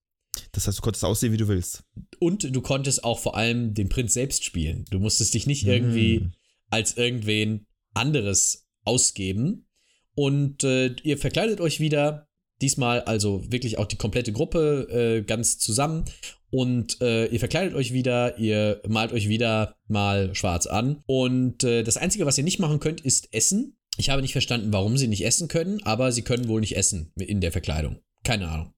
[0.54, 1.84] Das heißt, du konntest aussehen, wie du willst.
[2.20, 4.86] Und du konntest auch vor allem den Prinz selbst spielen.
[4.90, 6.34] Du musstest dich nicht irgendwie Mhm.
[6.70, 9.68] als irgendwen anderes ausgeben.
[10.14, 12.28] Und äh, ihr verkleidet euch wieder.
[12.62, 16.06] Diesmal also wirklich auch die komplette Gruppe äh, ganz zusammen.
[16.50, 21.02] Und äh, ihr verkleidet euch wieder, ihr malt euch wieder mal schwarz an.
[21.08, 23.78] Und äh, das Einzige, was ihr nicht machen könnt, ist essen.
[23.98, 27.14] Ich habe nicht verstanden, warum sie nicht essen können, aber sie können wohl nicht essen
[27.18, 28.00] in der Verkleidung.
[28.24, 28.74] Keine Ahnung.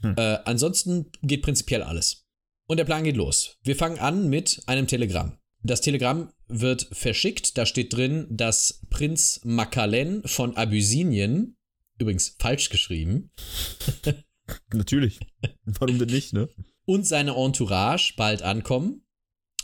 [0.00, 0.14] Hm.
[0.16, 2.26] Äh, ansonsten geht prinzipiell alles.
[2.68, 3.56] Und der Plan geht los.
[3.62, 5.38] Wir fangen an mit einem Telegramm.
[5.62, 7.56] Das Telegramm wird verschickt.
[7.58, 11.56] Da steht drin, dass Prinz Makalen von Abyssinien,
[11.98, 13.30] übrigens falsch geschrieben,
[14.72, 15.18] Natürlich.
[15.64, 16.48] Warum denn nicht, ne?
[16.84, 19.02] und seine Entourage bald ankommen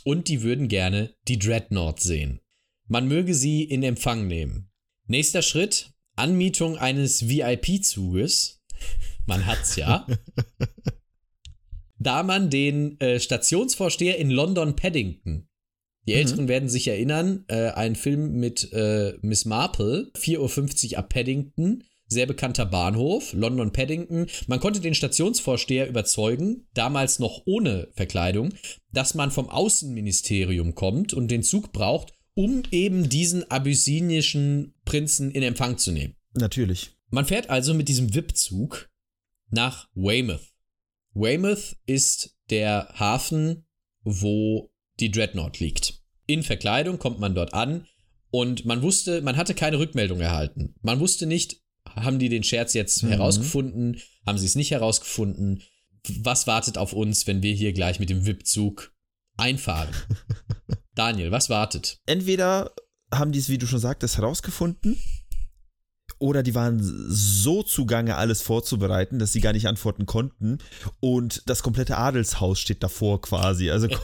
[0.03, 2.41] und die würden gerne die Dreadnought sehen.
[2.87, 4.69] Man möge sie in Empfang nehmen.
[5.07, 8.61] Nächster Schritt, Anmietung eines VIP-Zuges.
[9.25, 10.05] Man hat's ja.
[11.99, 15.47] da man den äh, Stationsvorsteher in London Paddington,
[16.05, 16.17] die Mhm.
[16.17, 21.83] Älteren werden sich erinnern, äh, ein Film mit äh, Miss Marple, 4.50 Uhr ab Paddington,
[22.07, 24.27] sehr bekannter Bahnhof, London Paddington.
[24.47, 28.53] Man konnte den Stationsvorsteher überzeugen, damals noch ohne Verkleidung,
[28.91, 35.43] dass man vom Außenministerium kommt und den Zug braucht, um eben diesen abyssinischen Prinzen in
[35.43, 36.15] Empfang zu nehmen.
[36.33, 36.91] Natürlich.
[37.09, 38.89] Man fährt also mit diesem VIP-Zug
[39.53, 40.51] nach Weymouth.
[41.13, 43.65] Weymouth ist der Hafen,
[44.03, 46.01] wo die Dreadnought liegt.
[46.25, 47.87] In Verkleidung kommt man dort an
[48.31, 50.75] und man wusste, man hatte keine Rückmeldung erhalten.
[50.81, 53.09] Man wusste nicht, haben die den Scherz jetzt Mhm.
[53.09, 55.61] herausgefunden, haben sie es nicht herausgefunden?
[56.21, 58.93] Was wartet auf uns, wenn wir hier gleich mit dem VIP-Zug
[59.37, 59.89] einfahren?
[60.95, 61.99] Daniel, was wartet?
[62.05, 62.73] Entweder
[63.13, 64.97] haben die es, wie du schon sagtest, herausgefunden,
[66.23, 70.59] oder die waren so zugange, alles vorzubereiten, dass sie gar nicht antworten konnten.
[71.01, 73.69] Und das komplette Adelshaus steht davor quasi.
[73.69, 73.89] Also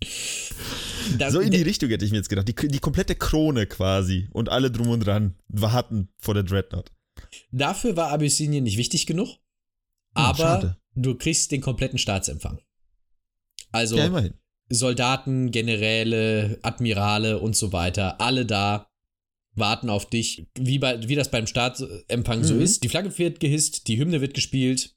[1.28, 2.46] so in die Richtung hätte ich mir jetzt gedacht.
[2.46, 6.92] Die, die komplette Krone quasi und alle drum und dran warten vor der Dreadnought.
[7.50, 9.36] Dafür war Abyssinien nicht wichtig genug, Hm,
[10.14, 10.76] aber schade.
[10.94, 12.60] du kriegst den kompletten Staatsempfang.
[13.72, 14.30] Also ja.
[14.68, 18.91] Soldaten, Generäle, Admirale und so weiter, alle da
[19.54, 22.60] warten auf dich, wie, bei, wie das beim Staatsempfang so Mhm.
[22.62, 22.82] ist.
[22.84, 24.96] Die Flagge wird gehisst, die Hymne wird gespielt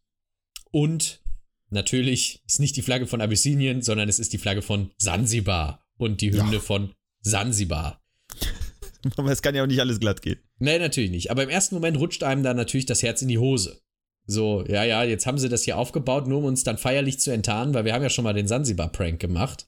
[0.72, 1.22] und
[1.70, 6.22] natürlich ist nicht die Flagge von Abyssinien, sondern es ist die Flagge von Sansibar und
[6.22, 6.60] die Hymne Ja.
[6.60, 8.02] von Sansibar.
[9.18, 10.40] Aber es kann ja auch nicht alles glatt gehen.
[10.58, 11.32] Nee, natürlich nicht.
[11.32, 13.82] Aber im ersten Moment rutscht einem da natürlich das Herz in die Hose.
[14.26, 17.30] So, ja, ja, jetzt haben sie das hier aufgebaut, nur um uns dann feierlich zu
[17.32, 19.68] enttarnen, weil wir haben ja schon mal den Sansibar-Prank gemacht.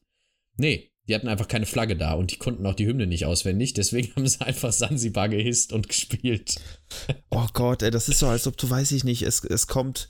[0.57, 3.73] Nee, die hatten einfach keine Flagge da und die konnten auch die Hymne nicht auswendig,
[3.73, 6.55] deswegen haben sie einfach Sansibar gehisst und gespielt.
[7.29, 10.09] Oh Gott, ey, das ist so, als ob du, weiß ich nicht, es, es kommt,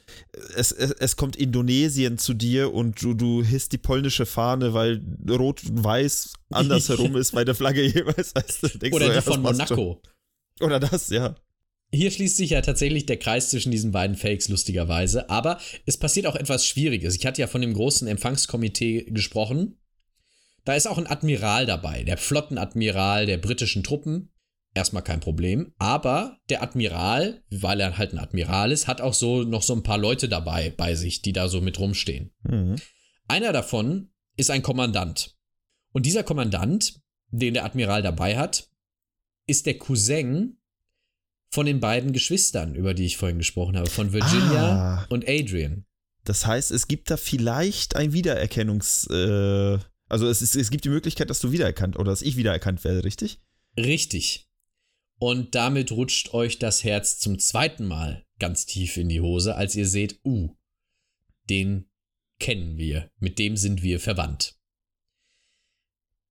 [0.56, 5.02] es, es, es kommt Indonesien zu dir und du, du hisst die polnische Fahne, weil
[5.28, 8.36] Rot und Weiß andersherum ist bei der Flagge jeweils.
[8.36, 10.02] Weißt du, denkst Oder die ja, von Monaco.
[10.56, 10.68] schon.
[10.68, 11.36] Oder das, ja.
[11.92, 15.30] Hier schließt sich ja tatsächlich der Kreis zwischen diesen beiden Fakes, lustigerweise.
[15.30, 17.16] Aber es passiert auch etwas Schwieriges.
[17.16, 19.78] Ich hatte ja von dem großen Empfangskomitee gesprochen.
[20.68, 24.34] Da ist auch ein Admiral dabei, der Flottenadmiral der britischen Truppen.
[24.74, 25.74] Erstmal kein Problem.
[25.78, 29.82] Aber der Admiral, weil er halt ein Admiral ist, hat auch so noch so ein
[29.84, 32.32] paar Leute dabei bei sich, die da so mit rumstehen.
[32.44, 32.76] Mhm.
[33.30, 35.38] Einer davon ist ein Kommandant.
[35.94, 37.00] Und dieser Kommandant,
[37.30, 38.68] den der Admiral dabei hat,
[39.46, 40.58] ist der Cousin
[41.50, 45.06] von den beiden Geschwistern, über die ich vorhin gesprochen habe, von Virginia Ah.
[45.08, 45.86] und Adrian.
[46.26, 49.78] Das heißt, es gibt da vielleicht ein Wiedererkennungs, äh,
[50.10, 53.04] also es, ist, es gibt die Möglichkeit, dass du wiedererkannt oder dass ich wiedererkannt werde,
[53.04, 53.40] richtig?
[53.78, 54.48] Richtig.
[55.20, 59.76] Und damit rutscht euch das Herz zum zweiten Mal ganz tief in die Hose, als
[59.76, 60.56] ihr seht, uh,
[61.50, 61.90] den
[62.40, 64.56] kennen wir, mit dem sind wir verwandt.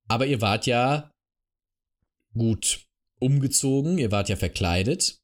[0.08, 1.10] Aber ihr wart ja
[2.34, 2.86] gut
[3.18, 5.18] umgezogen, ihr wart ja verkleidet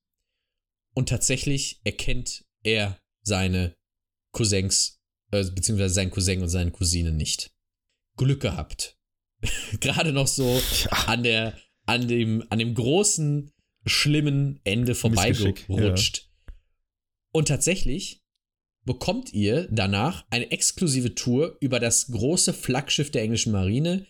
[0.95, 3.77] und tatsächlich erkennt er seine
[4.33, 4.99] Cousins,
[5.31, 7.53] äh, beziehungsweise seinen Cousin und seine Cousine nicht.
[8.25, 8.99] Glück gehabt.
[9.81, 10.61] Gerade noch so
[11.07, 11.57] an der,
[11.87, 13.51] an dem, an dem großen,
[13.87, 16.31] schlimmen Ende vorbeigerutscht.
[17.33, 18.23] Und tatsächlich
[18.85, 24.07] bekommt ihr danach eine exklusive Tour über das große Flaggschiff der englischen Marine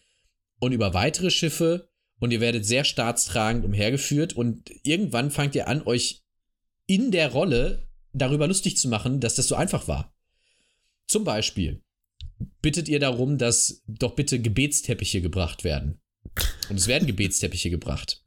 [0.60, 5.82] und über weitere Schiffe und ihr werdet sehr staatstragend umhergeführt und irgendwann fangt ihr an,
[5.82, 6.22] euch
[6.86, 10.14] in der Rolle darüber lustig zu machen, dass das so einfach war.
[11.06, 11.82] Zum Beispiel
[12.60, 16.00] bittet ihr darum, dass doch bitte Gebetsteppiche gebracht werden.
[16.68, 18.22] Und es werden Gebetsteppiche gebracht.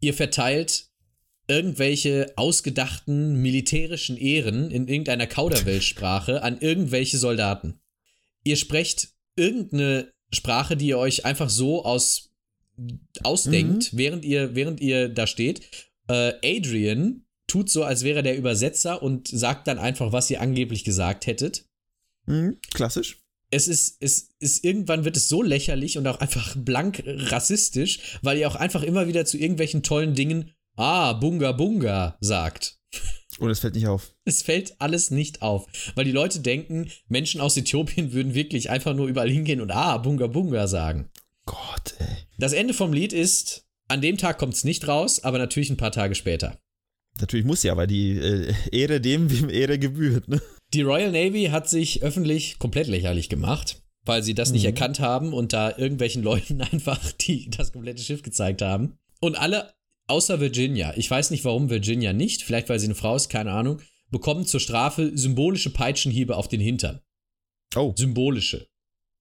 [0.00, 0.88] Ihr verteilt
[1.48, 7.80] irgendwelche ausgedachten militärischen Ehren in irgendeiner Kauderweltsprache an irgendwelche Soldaten.
[8.44, 12.30] Ihr sprecht irgendeine Sprache, die ihr euch einfach so aus
[13.24, 15.62] ausdenkt, während ihr während ihr da steht.
[16.06, 20.84] Äh, Adrian tut so, als wäre der Übersetzer und sagt dann einfach, was ihr angeblich
[20.84, 21.67] gesagt hättet
[22.28, 23.18] Mhm, klassisch.
[23.50, 28.38] es ist, es ist, irgendwann wird es so lächerlich und auch einfach blank rassistisch, weil
[28.38, 32.78] ihr auch einfach immer wieder zu irgendwelchen tollen Dingen, ah, Bunga Bunga sagt.
[33.38, 34.14] Und es fällt nicht auf.
[34.24, 38.94] Es fällt alles nicht auf, weil die Leute denken, Menschen aus Äthiopien würden wirklich einfach
[38.94, 41.08] nur überall hingehen und ah, Bunga Bunga sagen.
[41.46, 42.06] Gott, ey.
[42.36, 45.78] Das Ende vom Lied ist, an dem Tag kommt es nicht raus, aber natürlich ein
[45.78, 46.58] paar Tage später.
[47.20, 50.40] Natürlich muss ja, weil die äh, Ehre dem, wem Ehre gebührt, ne?
[50.74, 54.68] Die Royal Navy hat sich öffentlich komplett lächerlich gemacht, weil sie das nicht Mhm.
[54.68, 58.98] erkannt haben und da irgendwelchen Leuten einfach die, das komplette Schiff gezeigt haben.
[59.20, 59.72] Und alle
[60.06, 63.52] außer Virginia, ich weiß nicht warum Virginia nicht, vielleicht weil sie eine Frau ist, keine
[63.52, 67.00] Ahnung, bekommen zur Strafe symbolische Peitschenhiebe auf den Hintern.
[67.76, 68.68] Oh, Symbolische.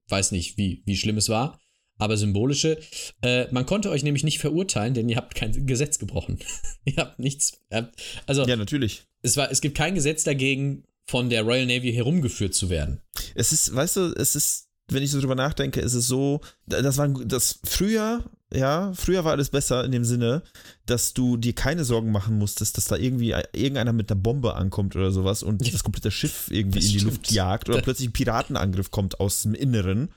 [0.07, 1.59] Weiß nicht, wie, wie schlimm es war,
[1.97, 2.79] aber symbolische.
[3.21, 6.39] Äh, man konnte euch nämlich nicht verurteilen, denn ihr habt kein Gesetz gebrochen.
[6.85, 7.59] ihr habt nichts.
[7.69, 7.83] Äh,
[8.25, 9.03] also, ja, natürlich.
[9.21, 13.01] es, war, es gibt kein Gesetz dagegen, von der Royal Navy herumgeführt zu werden.
[13.35, 16.97] Es ist, weißt du, es ist, wenn ich so drüber nachdenke, ist es so, das
[16.97, 20.43] war das früher, ja, früher war alles besser in dem Sinne,
[20.85, 24.95] dass du dir keine Sorgen machen musstest, dass da irgendwie irgendeiner mit einer Bombe ankommt
[24.95, 25.71] oder sowas und Ja.
[25.73, 27.15] das komplette Schiff irgendwie Das in die stimmt.
[27.17, 30.09] Luft jagt oder plötzlich ein Piratenangriff kommt aus dem Inneren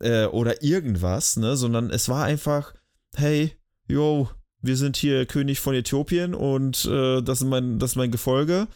[0.00, 2.72] äh, oder irgendwas, ne, sondern es war einfach,
[3.14, 3.52] hey,
[3.88, 4.30] yo,
[4.66, 8.68] wir sind hier König von Äthiopien und äh, das, ist mein, das ist mein Gefolge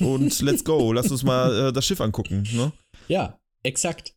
[0.00, 2.72] und let's go, lass uns mal äh, das Schiff angucken, ne?
[3.08, 4.14] Ja, exakt.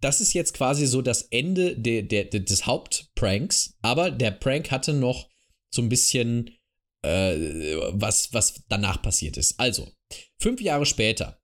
[0.00, 4.70] Das ist jetzt quasi so das Ende der, der, der, des Hauptpranks, aber der Prank
[4.70, 5.28] hatte noch
[5.70, 6.50] so ein bisschen
[7.02, 9.58] äh, was, was danach passiert ist.
[9.58, 9.88] Also,
[10.38, 11.38] fünf Jahre später.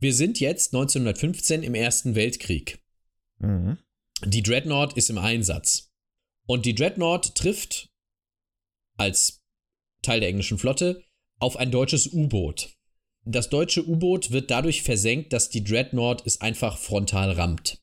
[0.00, 2.80] Wir sind jetzt 1915 im Ersten Weltkrieg.
[3.38, 3.78] Mhm.
[4.24, 5.90] Die Dreadnought ist im Einsatz.
[6.46, 7.87] Und die Dreadnought trifft
[8.98, 9.42] als
[10.02, 11.02] Teil der englischen Flotte
[11.38, 12.74] auf ein deutsches U-Boot.
[13.24, 17.82] Das deutsche U-Boot wird dadurch versenkt, dass die Dreadnought es einfach frontal rammt.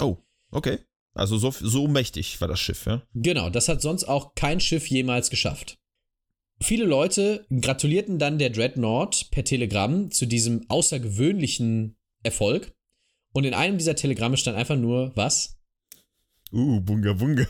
[0.00, 0.18] Oh,
[0.50, 0.78] okay.
[1.14, 3.02] Also so, so mächtig war das Schiff, ja?
[3.14, 5.78] Genau, das hat sonst auch kein Schiff jemals geschafft.
[6.60, 12.72] Viele Leute gratulierten dann der Dreadnought per Telegramm zu diesem außergewöhnlichen Erfolg.
[13.32, 15.58] Und in einem dieser Telegramme stand einfach nur, was?
[16.52, 17.46] Uh, bunga bunga.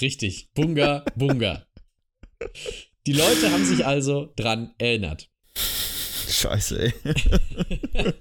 [0.00, 1.66] Richtig, Bunga, Bunga.
[3.06, 5.30] Die Leute haben sich also dran erinnert.
[6.28, 6.92] Scheiße, ey.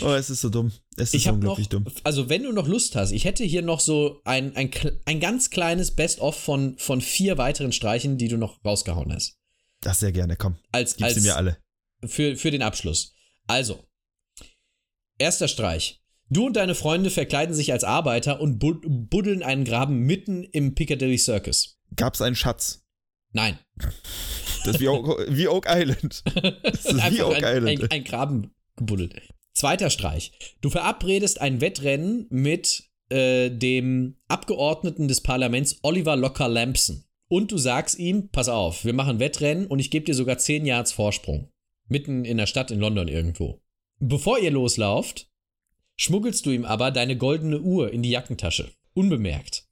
[0.00, 0.72] oh, es ist so dumm.
[0.96, 1.86] Es ist Ich habe noch, unglaublich dumm.
[2.04, 4.70] also wenn du noch Lust hast, ich hätte hier noch so ein, ein,
[5.06, 9.38] ein ganz kleines Best-of von, von vier weiteren Streichen, die du noch rausgehauen hast.
[9.80, 10.56] Das sehr gerne, komm.
[10.72, 11.58] Als, Gib als, sie mir alle.
[12.06, 13.14] für, für den Abschluss.
[13.46, 13.84] Also,
[15.18, 16.02] erster Streich.
[16.30, 20.74] Du und deine Freunde verkleiden sich als Arbeiter und bud buddeln einen Graben mitten im
[20.74, 21.77] Piccadilly Circus.
[21.96, 22.84] Gab's einen Schatz?
[23.32, 23.58] Nein.
[24.64, 26.22] Das ist wie Oak, wie Oak Island.
[26.62, 27.82] Das ist wie Oak ein, Island.
[27.84, 29.14] ein, ein Graben gebuddelt.
[29.54, 30.32] Zweiter Streich.
[30.60, 37.04] Du verabredest ein Wettrennen mit äh, dem Abgeordneten des Parlaments Oliver Locker Lampson.
[37.28, 40.64] Und du sagst ihm, pass auf, wir machen Wettrennen und ich gebe dir sogar 10
[40.64, 41.50] Yards Vorsprung.
[41.88, 43.60] Mitten in der Stadt in London irgendwo.
[43.98, 45.30] Bevor ihr loslauft,
[45.96, 48.70] schmuggelst du ihm aber deine goldene Uhr in die Jackentasche.
[48.94, 49.67] Unbemerkt.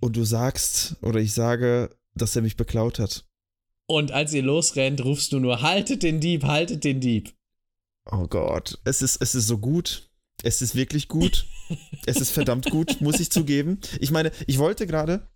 [0.00, 3.24] Und du sagst, oder ich sage, dass er mich beklaut hat.
[3.86, 7.32] Und als ihr losrennt, rufst du nur, haltet den Dieb, haltet den Dieb.
[8.10, 8.78] Oh Gott.
[8.84, 10.10] Es ist, es ist so gut.
[10.42, 11.46] Es ist wirklich gut.
[12.06, 13.80] es ist verdammt gut, muss ich zugeben.
[13.98, 15.26] Ich meine, ich wollte gerade,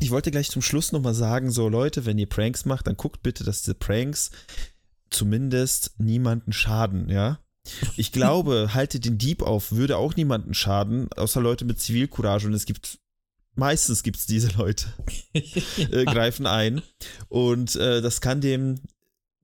[0.00, 3.22] ich wollte gleich zum Schluss nochmal sagen, so Leute, wenn ihr Pranks macht, dann guckt
[3.22, 4.30] bitte, dass diese Pranks
[5.10, 7.40] zumindest niemanden schaden, ja?
[7.96, 12.54] Ich glaube, haltet den Dieb auf, würde auch niemanden schaden, außer Leute mit Zivilcourage und
[12.54, 12.99] es gibt
[13.54, 14.86] meistens gibt es diese Leute,
[15.34, 16.82] äh, greifen ein
[17.28, 18.80] und äh, das kann dem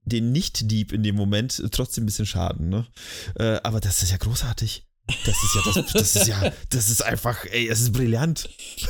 [0.03, 2.87] den Nicht-Dieb in dem Moment trotzdem ein bisschen schaden, ne?
[3.35, 4.87] Äh, aber das ist ja großartig.
[5.25, 8.49] Das ist ja, das, das ist ja, das ist einfach, ey, es ist brillant.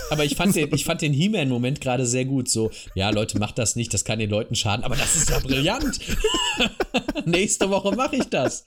[0.09, 2.49] Aber ich fand den, ich fand den He-Man-Moment gerade sehr gut.
[2.49, 5.37] So, ja, Leute, macht das nicht, das kann den Leuten schaden, aber das ist ja
[5.39, 5.99] brillant.
[7.25, 8.65] Nächste Woche mache ich das.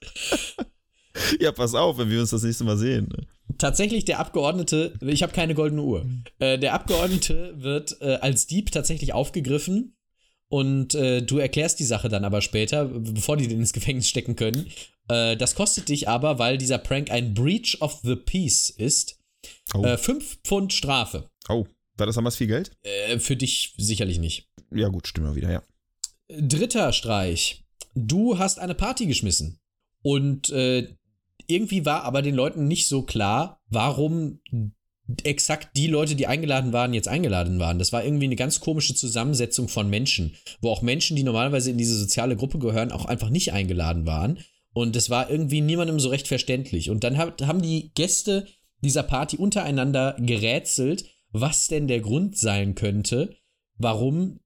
[1.41, 3.09] Ja, pass auf, wenn wir uns das nächste Mal sehen.
[3.59, 6.07] Tatsächlich, der Abgeordnete, ich habe keine goldene Uhr.
[6.39, 9.97] Äh, der Abgeordnete wird äh, als Dieb tatsächlich aufgegriffen
[10.49, 14.37] und äh, du erklärst die Sache dann aber später, bevor die den ins Gefängnis stecken
[14.37, 14.67] können.
[15.09, 19.17] Äh, das kostet dich aber, weil dieser Prank ein Breach of the Peace ist,
[19.73, 21.31] Oh, äh, fünf Pfund Strafe.
[21.49, 22.73] oh, war das damals viel Geld?
[22.83, 24.49] Äh, für dich sicherlich nicht.
[24.71, 25.63] Ja, gut, stimmt mal wieder, ja.
[26.29, 27.65] Dritter Streich.
[27.95, 29.59] Du hast eine Party geschmissen.
[30.03, 30.89] Und äh,
[31.51, 34.41] irgendwie war aber den Leuten nicht so klar, warum
[35.25, 37.79] exakt die Leute, die eingeladen waren, jetzt eingeladen waren.
[37.79, 41.79] Das war irgendwie eine ganz komische Zusammensetzung von Menschen, wo auch Menschen, die normalerweise in
[41.79, 44.39] diese soziale Gruppe gehören, auch einfach nicht eingeladen waren.
[44.73, 46.91] Und das war irgendwie niemandem so recht verständlich.
[46.91, 48.47] Und dann hab, haben die Gäste
[48.83, 53.37] dieser Party untereinander gerätselt, was denn der Grund sein könnte,
[53.77, 54.41] warum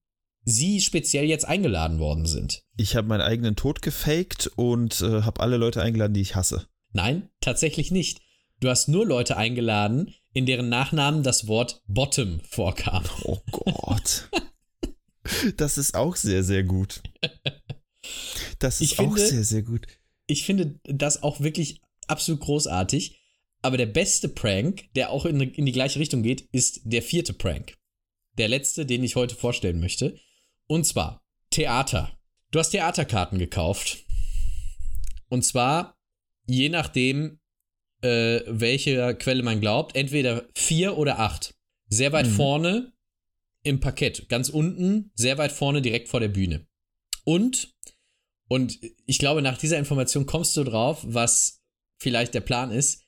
[0.44, 2.62] sie speziell jetzt eingeladen worden sind.
[2.76, 6.66] Ich habe meinen eigenen Tod gefaked und äh, habe alle Leute eingeladen, die ich hasse.
[6.94, 8.22] Nein, tatsächlich nicht.
[8.60, 13.04] Du hast nur Leute eingeladen, in deren Nachnamen das Wort Bottom vorkam.
[13.24, 14.30] Oh Gott.
[15.56, 17.02] das ist auch sehr, sehr gut.
[18.58, 19.86] Das ist Ich auch finde- sehr, sehr gut.
[20.26, 23.20] Ich finde das auch wirklich absolut großartig.
[23.60, 27.32] Aber der beste Prank, der auch in, in die gleiche Richtung geht, ist der vierte
[27.32, 27.76] Prank.
[28.36, 30.18] Der letzte, den ich heute vorstellen möchte.
[30.66, 32.16] Und zwar Theater.
[32.50, 34.04] Du hast Theaterkarten gekauft.
[35.28, 35.96] Und zwar,
[36.46, 37.40] je nachdem,
[38.02, 41.54] äh, welche Quelle man glaubt, entweder vier oder acht.
[41.88, 42.32] Sehr weit Mhm.
[42.32, 42.92] vorne
[43.62, 46.66] im Parkett, ganz unten, sehr weit vorne direkt vor der Bühne.
[47.24, 47.74] Und,
[48.48, 51.62] und ich glaube, nach dieser Information kommst du drauf, was
[51.98, 53.02] vielleicht der Plan ist.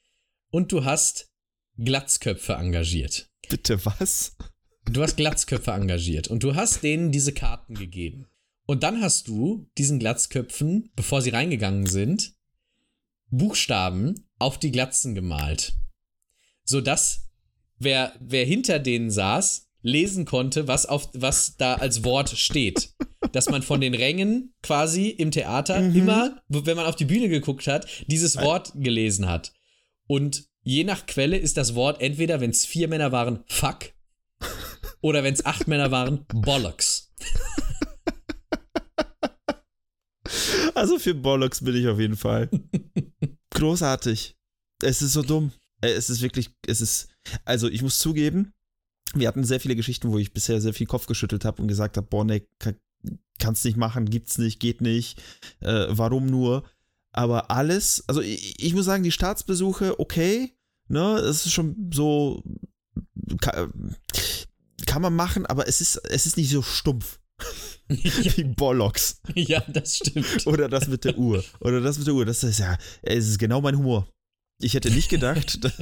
[0.51, 1.31] Und du hast
[1.77, 3.29] Glatzköpfe engagiert.
[3.49, 4.37] Bitte was?
[4.91, 8.27] Du hast Glatzköpfe engagiert und du hast denen diese Karten gegeben.
[8.67, 12.35] Und dann hast du diesen Glatzköpfen, bevor sie reingegangen sind,
[13.31, 15.75] Buchstaben auf die Glatzen gemalt.
[16.65, 17.31] Sodass
[17.79, 22.91] wer, wer hinter denen saß, lesen konnte, was, auf, was da als Wort steht.
[23.33, 27.67] Dass man von den Rängen quasi im Theater immer, wenn man auf die Bühne geguckt
[27.67, 29.53] hat, dieses Wort gelesen hat.
[30.07, 33.93] Und je nach Quelle ist das Wort entweder, wenn es vier Männer waren, fuck,
[35.01, 37.13] oder wenn es acht Männer waren, bollocks.
[40.77, 42.51] Also für Bollocks bin ich auf jeden Fall.
[43.55, 44.37] Großartig.
[44.83, 45.53] Es ist so dumm.
[45.81, 47.09] Äh, Es ist wirklich, es ist,
[47.47, 48.53] also ich muss zugeben,
[49.15, 51.97] wir hatten sehr viele Geschichten, wo ich bisher sehr viel Kopf geschüttelt habe und gesagt
[51.97, 52.27] habe, boah,
[52.59, 52.77] kann,
[53.39, 55.19] kannst nicht machen, gibt's nicht, geht nicht,
[55.61, 56.69] äh, warum nur?
[57.13, 60.53] Aber alles, also ich, ich muss sagen, die Staatsbesuche, okay,
[60.89, 62.43] ne, es ist schon so,
[63.41, 63.97] kann,
[64.85, 67.19] kann man machen, aber es ist, es ist nicht so stumpf
[68.37, 69.21] wie Bollocks.
[69.35, 70.47] ja, das stimmt.
[70.47, 71.45] Oder das mit der Uhr.
[71.61, 72.25] Oder das mit der Uhr.
[72.25, 74.09] Das ist ja, es ist genau mein Humor.
[74.61, 75.75] Ich hätte nicht gedacht, dass,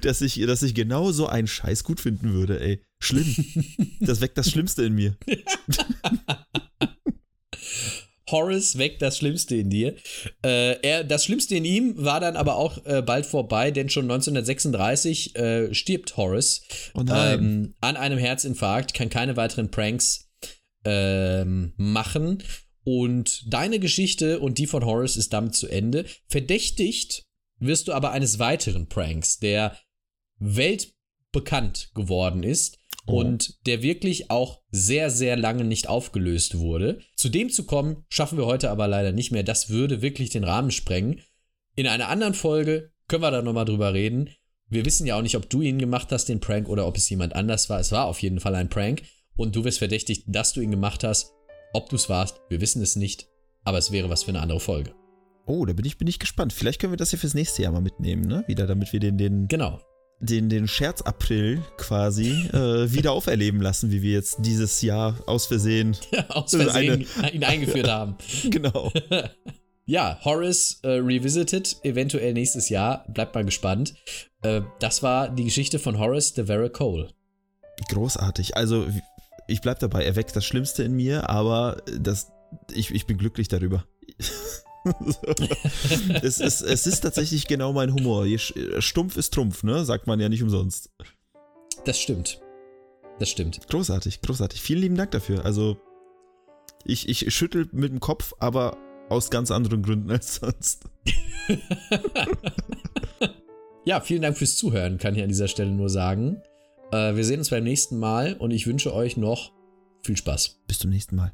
[0.00, 2.82] dass, ich, dass ich genau so einen Scheiß gut finden würde, ey.
[3.00, 3.34] Schlimm.
[4.00, 5.16] Das weckt das Schlimmste in mir.
[8.30, 9.94] Horace weckt das Schlimmste in dir.
[10.44, 14.04] Äh, er, das Schlimmste in ihm war dann aber auch äh, bald vorbei, denn schon
[14.04, 16.62] 1936 äh, stirbt Horace
[16.94, 20.31] Oh ähm, an einem Herzinfarkt, kann keine weiteren Pranks
[20.84, 22.42] ähm, machen.
[22.84, 26.04] Und deine Geschichte und die von Horace ist damit zu Ende.
[26.26, 27.24] Verdächtigt
[27.58, 29.76] wirst du aber eines weiteren Pranks, der
[30.38, 33.18] weltbekannt geworden ist Oh.
[33.18, 37.00] und der wirklich auch sehr, sehr lange nicht aufgelöst wurde.
[37.16, 39.42] Zu dem zu kommen, schaffen wir heute aber leider nicht mehr.
[39.42, 41.20] Das würde wirklich den Rahmen sprengen.
[41.74, 44.30] In einer anderen Folge können wir da nochmal drüber reden.
[44.68, 47.10] Wir wissen ja auch nicht, ob du ihn gemacht hast, den Prank, oder ob es
[47.10, 47.80] jemand anders war.
[47.80, 49.02] Es war auf jeden Fall ein Prank.
[49.36, 51.32] Und du wirst verdächtigt, dass du ihn gemacht hast.
[51.72, 53.26] Ob du es warst, wir wissen es nicht.
[53.64, 54.94] Aber es wäre was für eine andere Folge.
[55.46, 56.52] Oh, da bin ich, bin ich gespannt.
[56.52, 58.44] Vielleicht können wir das ja fürs nächste Jahr mal mitnehmen, ne?
[58.46, 59.80] Wieder, damit wir den, den, Genau.
[60.20, 65.96] den, den Scherz-April quasi äh, wieder auferleben lassen, wie wir jetzt dieses Jahr aus Versehen.
[66.28, 68.16] Aus Versehen ihn eingeführt haben.
[68.50, 68.92] genau.
[69.84, 73.04] Ja, Horace äh, Revisited, eventuell nächstes Jahr.
[73.08, 73.94] Bleibt mal gespannt.
[74.42, 77.08] Äh, das war die Geschichte von Horace de Vera Cole.
[77.88, 78.56] Großartig.
[78.56, 78.86] Also,
[79.48, 82.32] ich bleib dabei, er weckt das Schlimmste in mir, aber das,
[82.72, 83.84] ich, ich bin glücklich darüber.
[86.22, 88.26] es, ist, es ist tatsächlich genau mein Humor.
[88.26, 89.84] Je Stumpf ist Trumpf, ne?
[89.84, 90.90] Sagt man ja nicht umsonst.
[91.84, 92.40] Das stimmt.
[93.18, 93.66] Das stimmt.
[93.68, 94.60] Großartig, großartig.
[94.60, 95.44] Vielen lieben Dank dafür.
[95.44, 95.76] Also,
[96.84, 98.76] ich, ich schüttel mit dem Kopf, aber
[99.08, 100.84] aus ganz anderen Gründen als sonst.
[103.84, 106.42] ja, vielen Dank fürs Zuhören, kann ich an dieser Stelle nur sagen.
[106.92, 109.52] Äh, wir sehen uns beim nächsten Mal und ich wünsche euch noch
[110.02, 110.60] viel Spaß.
[110.66, 111.32] Bis zum nächsten Mal.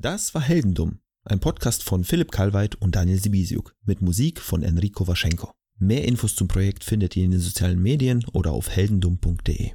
[0.00, 5.08] Das war Heldendumm, ein Podcast von Philipp Kalweit und Daniel Sibisiuk mit Musik von Enrico
[5.08, 5.50] Waschenko.
[5.80, 9.72] Mehr Infos zum Projekt findet ihr in den sozialen Medien oder auf heldendumm.de.